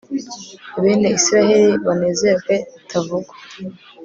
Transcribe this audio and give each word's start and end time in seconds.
bene 0.81 1.07
israheli 1.17 1.73
banezerwe 1.85 2.53
bitavugwa 2.73 3.33